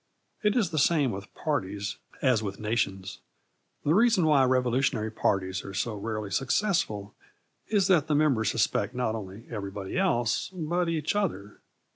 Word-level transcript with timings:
It 0.41 0.55
is 0.57 0.71
the 0.71 0.79
same 0.79 1.11
with 1.11 1.31
parties 1.35 1.97
as 2.23 2.41
with 2.41 2.59
nations. 2.59 3.19
The 3.85 3.93
reason 3.93 4.25
why 4.25 4.43
revolutionary 4.45 5.11
parties 5.11 5.63
are 5.63 5.75
so 5.75 5.95
rarely 5.95 6.31
successful 6.31 7.13
is 7.67 7.85
that 7.85 8.07
the 8.07 8.15
members 8.15 8.49
suspect 8.49 8.95
not 8.95 9.13
only 9.13 9.45
everybody 9.51 9.99
else 9.99 10.49
but 10.55 10.89
each 10.89 11.15
other. 11.15 11.59